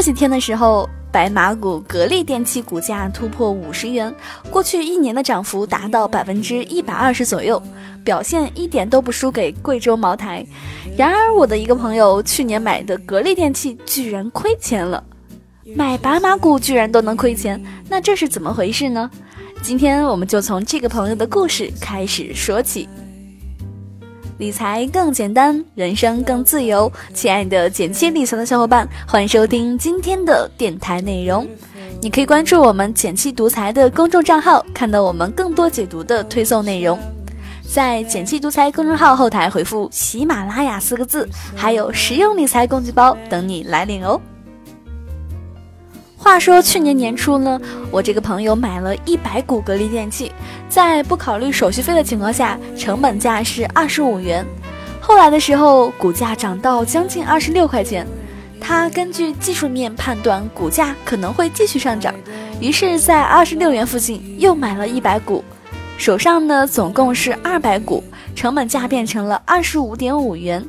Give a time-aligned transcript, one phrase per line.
[0.00, 4.10] 这几天的时候，白马股格力电器股价突破五十元，
[4.50, 7.62] 过去一年的涨幅达到百分之一百二十左右，
[8.02, 10.42] 表现一点都不输给贵州茅台。
[10.96, 15.04] 然而，我的一个朋友去年买的格力电器居然亏钱了，
[15.76, 19.10] 买白马股居然都能亏钱，那这是怎么回事呢？
[19.60, 22.88] 今天我们就从这个朋友的故事开始说起。
[24.40, 26.90] 理财更简单，人生更自由。
[27.12, 31.46] 亲爱的简七理财的小伙伴，欢迎收听今天的电台内容。
[32.00, 36.98] 你可以关注我们简七独裁的公众账号，看到我们更多解读的推送内容。
[37.68, 44.18] 在简七独裁公众号后台回复“喜马拉雅”四个字，还有实用理财工具包等你来领哦。
[46.30, 50.30] 话说去年年初呢，我这个朋友买了一百股格力电器，
[50.68, 54.46] 在不考虑手续费的情况下，成本价是二十五元。
[55.00, 58.06] 后来的时候，股价涨到将近二十六块钱，
[58.60, 62.14] 他根据技术面判断股价可能会继续上涨，
[62.60, 65.42] 于是，在二十六元附近又买了一百股，
[65.98, 68.04] 手上呢总共是二百股，
[68.36, 70.64] 成本价变成了二十五点五元。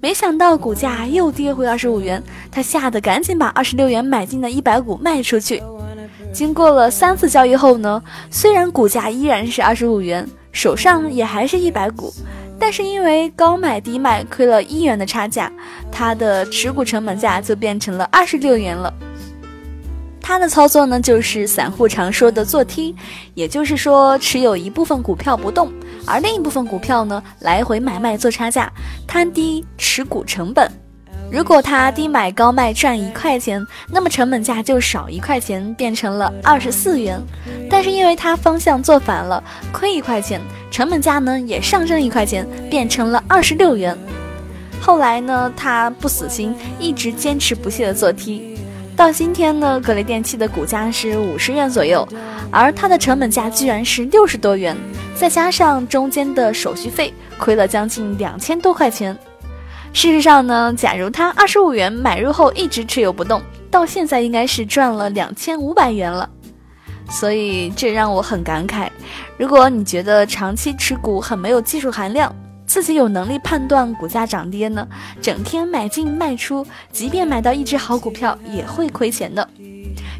[0.00, 2.22] 没想到股价又跌回二十五元，
[2.58, 5.62] 他吓得赶紧把二十六元买进的一百股卖出去。
[6.32, 12.12] 经过了三次交易后呢，虽然股价依然是二十五元，手上也还是一百股，
[12.58, 15.52] 但是因为高买低卖亏了一元的差价，
[15.92, 18.92] 他的持股成本价就变成了二十六元了。
[20.20, 22.92] 他的操作呢，就是散户常说的做 T，
[23.34, 25.72] 也就是说持有一部分股票不动，
[26.04, 28.68] 而另一部分股票呢来回买卖做差价，
[29.06, 30.68] 摊低持股成本。
[31.30, 37.20] 如果他低买高卖赚一块钱，那么成本价就少一块钱，变成了二十四元。
[37.68, 43.96] 但是因为他方向做反了，亏一块钱，成本价呢也上升一块钱，变成了二十六元。
[44.80, 48.56] 后来呢，他不死心，一直坚持不懈的做 T。
[48.96, 52.08] 到今天呢，格力电器的股价是五十元左右，
[52.50, 54.74] 而它的成本价居然是六十多元，
[55.14, 59.16] 再加上中间的手续费，亏了将近两千多块钱。
[59.92, 66.28] 事实上呢，假如他二十五元买入后一直持有不动，到现在应该是赚了两千五百元了。
[67.10, 68.88] 所以这让我很感慨。
[69.38, 72.34] 如果你觉得长期持股很没有技术含量，
[72.66, 74.86] 自己有能力判断股价涨跌呢？
[75.20, 79.48] 整天买进卖出，即便买到一只好股票，也会亏钱的。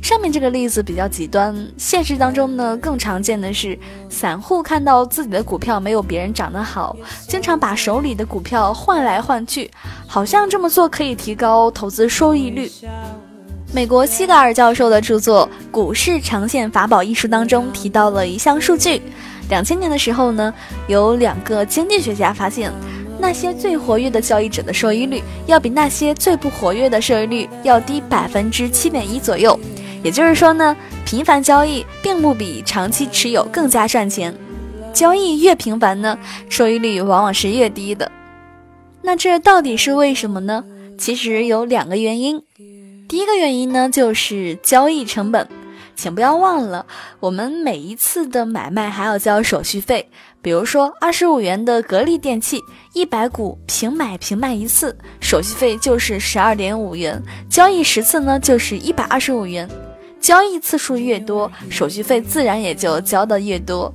[0.09, 6.97] 上面这个例子比较极端，现实当中呢，更常见的是散户看到自己的股票没有别人涨得好，
[7.29, 9.71] 经常把手里的股票换来换去，
[10.07, 12.73] 好像这么做可以提高投资收益率。
[13.71, 19.03] 美国西格尔教授的著作《股市长线法宝》一书当中提到了一项数据。
[19.51, 20.55] 两千年的时候呢，
[20.87, 22.73] 有两个经济学家发现，
[23.21, 29.61] 那些最活跃的交易者的收益率要比那些最不活跃的收益率要低百分之七点一左右。
[30.03, 34.35] 也就是说呢，频繁交易并不比长期持有更加赚钱。
[34.93, 38.11] 交易越频繁呢，收益率往往是越低的。
[39.03, 40.65] 那这到底是为什么呢？
[40.99, 42.43] 其实有两个原因。
[43.09, 45.47] 第一个原因呢，就是交易成本。
[45.95, 46.87] 请不要忘了，
[47.19, 50.09] 我们每一次的买卖还要交手续费。
[50.41, 57.21] 比如说，二十五元的格力电器，一百股平买平卖一次，手续费就是十二点五元。
[57.51, 59.69] 交易十次呢，就是一百二十五元。
[60.21, 63.93] 交易次数越多，手续费自然也就交的越多。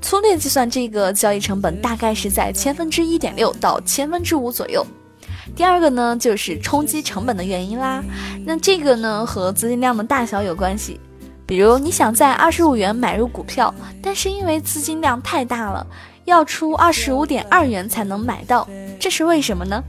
[0.00, 4.86] 粗略计算，这个交易成本大概是在千分之一点六到千分之五左右。
[5.56, 8.02] 第二个呢，就是冲击成本的原因啦。
[8.44, 11.00] 那这个呢，和资金量的大小有关系。
[11.46, 15.86] 比如你想在二十五元买入股票，但是因为资金量太大了，
[16.24, 18.68] 要出二十五点二元才能买到，
[18.98, 19.82] 这是为什么呢？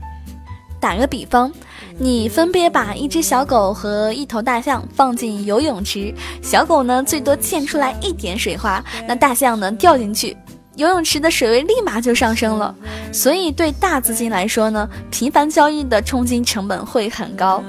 [0.78, 1.50] 打个比方，
[1.98, 6.12] 你分别把一只小狗和一头大象放进游泳池，
[6.42, 10.36] 小狗呢最多溅出来一点水花，那大象呢掉进去，
[10.76, 12.74] 游泳池的水位立马就上升了。
[13.12, 17.64] 所以对大资金来说呢，频繁交易的冲金成本会很高。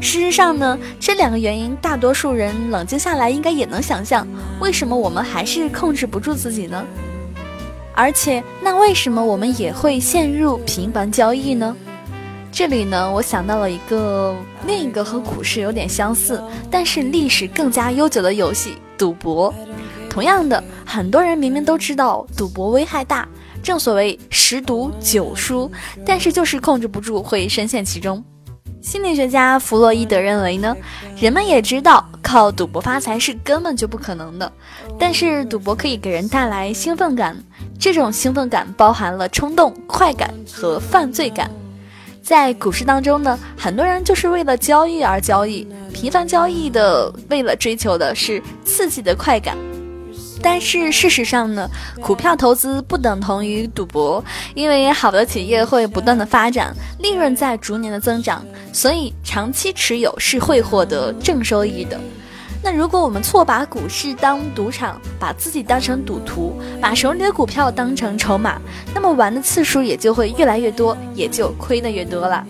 [0.00, 4.26] 事实上呢，这两个原因，大多数人冷静下来应该也能想象，
[4.58, 6.82] 为什么我们还是控制不住自己呢？
[7.94, 11.76] 而且，那为什么我们也会陷入频繁交易呢？
[12.56, 14.34] 这里呢，我想到了一个
[14.66, 19.52] 另一个和股市有点相似，但是历史更加悠久的游戏——赌博。
[20.08, 23.28] 同样的，很多人明明都知道赌博危害大，
[23.62, 25.70] 正所谓十赌九输，
[26.02, 28.24] 但是就是控制不住，会深陷其中。
[28.80, 30.74] 心理学家弗洛伊德认为呢，
[31.20, 34.50] 人们也知道靠赌博发财是根本就不可能的，
[34.98, 37.36] 但是赌博可以给人带来兴奋感，
[37.78, 41.50] 这种兴奋感包含了冲动、快感和犯罪感。
[42.26, 45.64] 在股市当中呢，很多人就是为了交易而交易，
[45.94, 49.56] 频繁交易的为了追求的是刺激的快感。
[50.42, 51.70] 但是事实上呢，
[52.00, 54.22] 股票投资不等同于赌博，
[54.56, 61.96] 因为好的企业会不断的发展，利润在逐年的增长，所以长期持有是会获得正收益的。
[62.62, 68.60] 那如果我们错把股市当赌场，把自己当成赌徒，把手里的股票当成筹码，
[68.92, 72.44] 那么玩的次数也就会越来越多，也就亏的越多了。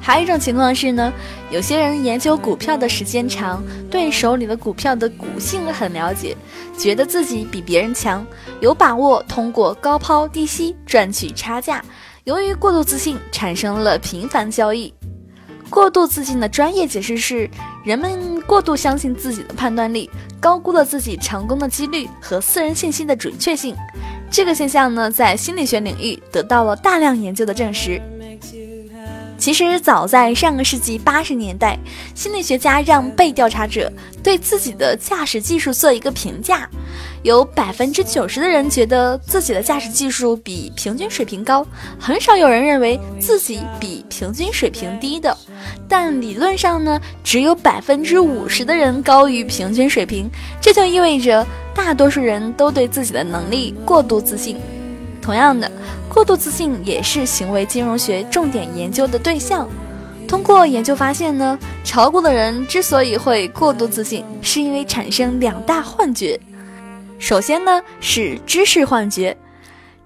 [0.00, 1.12] 还有一种情况是呢，
[1.50, 6.36] 有些人研究股票的时间长，对手里的股票的股性很了解，
[6.76, 8.24] 觉得自己比别人强，
[8.60, 11.84] 有把握通过高抛低吸赚取差价。
[12.24, 14.92] 由于过度自信，产生了频繁交易。
[15.72, 17.48] 过度自信的专业解释是，
[17.82, 23.74] 人们过度相信自己的判断力，高估了自己成功的几率和私人信息的准确性。
[24.30, 27.98] 这个现象呢，在心理学领域得到了大量研究的证实。
[29.38, 31.78] 其实早在上个世纪八十年代，
[32.14, 33.90] 心理学家让被调查者
[34.22, 36.68] 对自己的驾驶技术做一个评价，
[37.22, 41.66] 有百分之九十的人觉得自己的驾驶技术比平均水平高，
[41.98, 45.36] 很少有人认为自己比平均水平低的。
[45.88, 50.28] 但理论上呢，只有百分之五十的人高于平均水平，
[50.60, 54.56] 这就意味着大多数人都对自己的能力过度自信。
[55.20, 55.70] 同样的。
[56.12, 59.66] 过度自信也是行为金融学重点研究的对象。
[60.28, 66.38] 通过研究发现呢，炒股的人之所以会过度自信，是因为产生两大幻觉。
[67.22, 69.36] 首先呢是知识幻觉，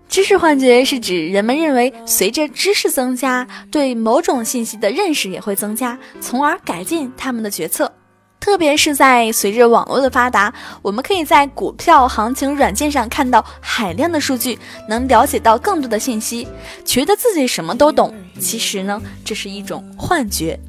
[0.06, 7.90] 知识幻觉是指人们认为随着知识增加，对某种信息的认识也会增加，从而改进他们的决策。
[8.38, 10.52] 特别是在随着网络的发达，
[10.82, 16.46] 我们可以在股票行情软件上看到海量的数据，能了解到更多的信息，
[16.84, 18.14] 觉得自己什么都懂。
[18.38, 20.60] 其实呢，这是一种幻觉。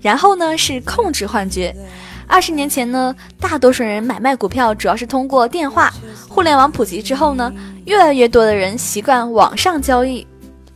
[0.00, 1.74] 然后呢，是控制幻觉。
[2.28, 5.92] 二十年前呢，大多数人买卖股票主要是通过电话。
[6.28, 7.52] 互联网普及之后呢，
[7.86, 10.26] 越来越多的人习惯网上交易。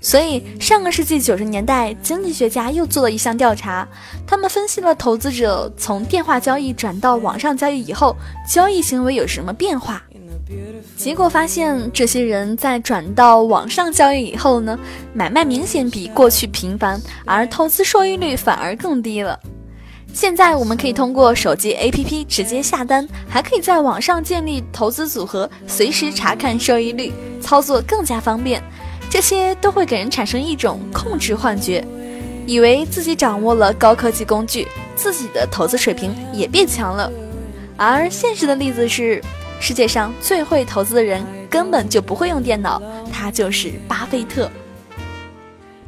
[0.01, 3.87] 所以，上个世纪九十年代，经济学家又做了一项调查，
[4.27, 8.17] 他们分析了投资者从电话交易转到网上交易以后，
[8.49, 10.03] 交易行为有什么变化。
[10.97, 14.77] 结果发现，这些人在转到网上交易以后呢，
[15.15, 19.39] 买卖明显比过去频繁，而投资收益率反而更低了。
[20.15, 27.11] 现在我们可以通过手机 APP 直接下单，还可以在网上建立投资组合，随时查看收益率，
[27.41, 28.63] 操作更加方便。
[29.09, 31.85] 这些都会给人产生一种控制幻觉，
[32.47, 37.11] 以为自己掌握了高科技工具，自己的投资水平也变强了。
[37.77, 39.21] 而现实的例子是，
[39.61, 42.81] 世界上最会投资的人根本就不会用电脑，
[43.11, 44.51] 他就是巴菲特。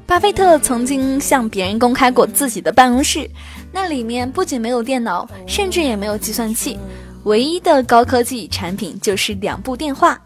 [0.06, 3.28] 巴菲特曾经向别人公开过自己的办公室，
[3.74, 6.78] 那里面不仅没有电脑，甚至也没有计算器，
[7.24, 10.16] 唯一的高科技产品就是两部电话。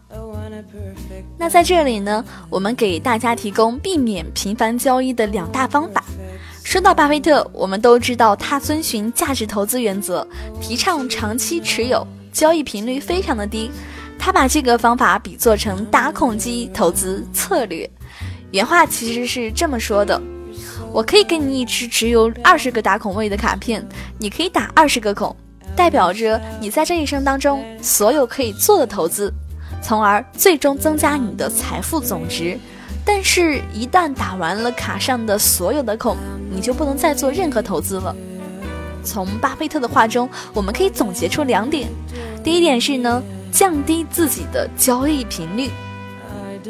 [1.35, 6.03] 那在这里呢，我们给大家提供避免频繁交易的两大方法。
[6.63, 10.27] 说到巴菲特，我们都知道他遵循价值投资原则，
[10.61, 13.71] 提倡长期持有，交易频率非常的低。
[14.19, 17.89] 他把这个方法比作成打孔机投资策略。
[18.51, 20.21] 原话其实是这么说的：
[20.91, 23.85] 我可以给你一支只有二十个打孔位的卡片，
[24.17, 25.35] 你可以打二十个孔，
[25.75, 29.31] 代表着你在这一生当中所有可以做的投资。
[29.81, 32.59] 从而最终增加你的财富总值，
[33.05, 36.17] 但是，一旦打完了卡上的所有的孔，
[36.53, 38.13] 你就不能再做任何投资了。
[39.03, 41.87] 从巴菲特的话中，我们可以总结出两点：
[42.43, 45.69] 第一点是呢，降低自己的交易频率。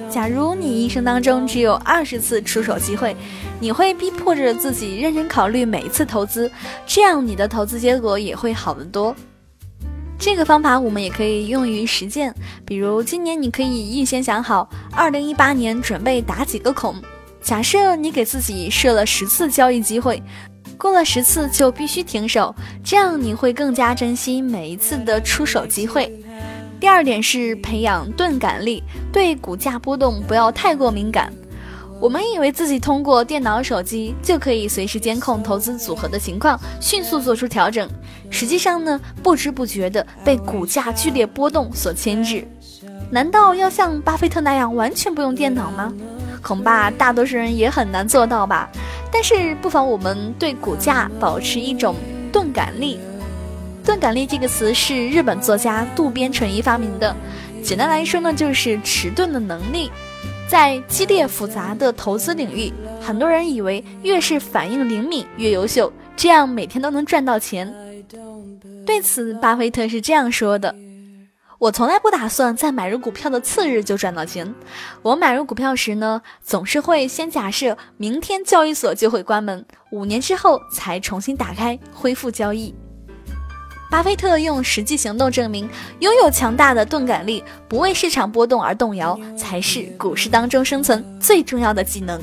[0.10, 3.16] 假如你一生当中只有二十次出手机会，
[3.60, 6.52] 你会逼迫着自己认真考虑每一次投资，
[6.86, 9.16] 这样你的投资结果也会好得多。
[10.18, 12.34] 这个方法我们也可以用于实践，
[12.66, 16.96] 比如今年你可以预先想好，二零一八年准备打几个孔。
[17.42, 20.22] 假设你给自己设了十次交易机会，
[20.78, 22.54] 过了十次就必须停手，
[22.84, 26.12] 这样你会更加珍惜每一次的出手机会。
[26.80, 28.82] 第二点是培养钝感力，
[29.12, 31.32] 对股价波动不要太过敏感。
[32.00, 37.90] 我们以为自己通过电脑、手机就可以随时监控投资组合的情况，迅速做出调整。
[38.30, 42.48] 实际上呢，不知不觉的被股价剧烈波动所牵制。
[43.12, 45.92] 难道要像巴菲特那样完全不用电脑吗？
[46.42, 48.70] 恐怕大多数人也很难做到吧。
[49.12, 51.96] 但是不妨我们对股价保持一种
[52.32, 52.98] 钝感力。
[53.84, 57.16] 钝感力这个词是日本作家渡边淳一发明的，
[57.64, 59.90] 简单来说呢，就是迟钝的能力。
[60.48, 67.72] 在激烈复杂的投资领域，很多人以为越是反应灵敏越优秀，这样每天都能赚到钱。
[68.86, 70.74] 对此，巴菲特是这样说的
[71.60, 74.52] ：“我从来不打算在买入股票的次日就赚到钱。
[75.04, 82.74] 我买入股票时呢，总是会先假设明天交易所就会关门，五年之后才重新打开恢复交易。”
[83.90, 85.68] 巴菲特用实际行动证明，
[86.00, 92.22] 拥有强大的钝感力，不为市场波动而动摇，才是股市当中生存最重要的技能。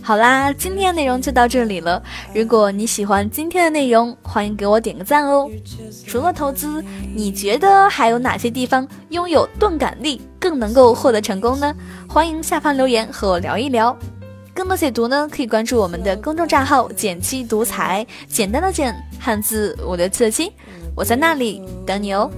[0.00, 2.00] 好啦，今天的内容就到这里了。
[2.32, 5.50] 如果你喜欢今天的内容，欢迎给我点个赞哦。
[6.06, 6.82] 除了投资，
[7.14, 11.74] 你觉得还有哪些地方拥有钝感力更能够获得成功呢？
[12.08, 13.94] 欢迎下方留言和我聊一聊。
[14.58, 20.52] 更多解读呢，可以关注我们的公众账号“简七独裁”，简单的简，汉字五六七的七，
[20.96, 22.28] 我在那里等你哦。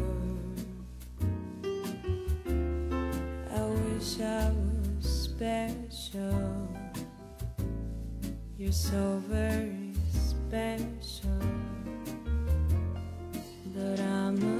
[14.20, 14.59] perfect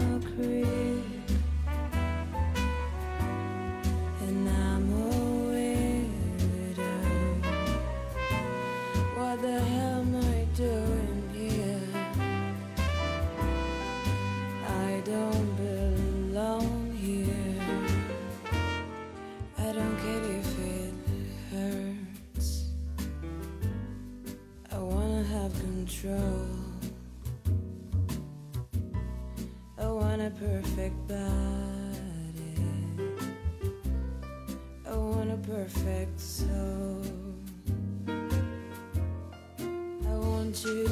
[35.61, 37.02] perfect soul.
[40.09, 40.88] I want you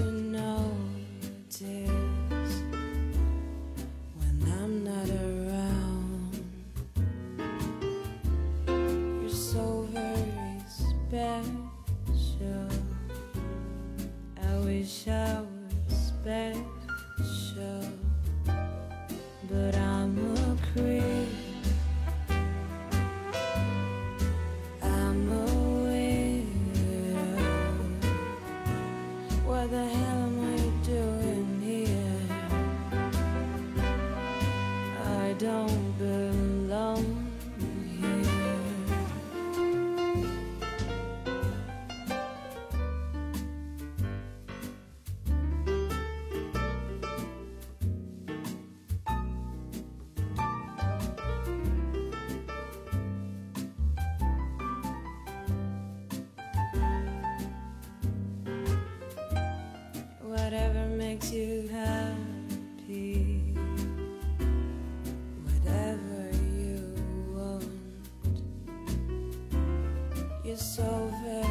[70.58, 71.46] so very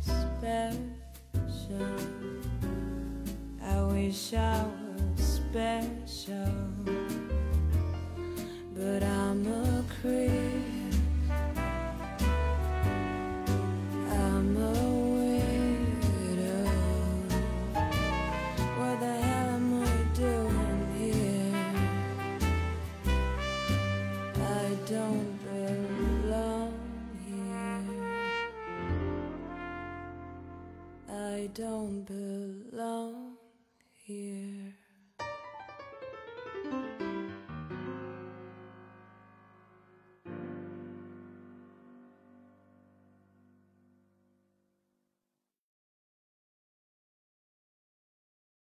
[0.00, 0.78] special.
[3.62, 4.64] I wish I
[5.14, 6.57] was special.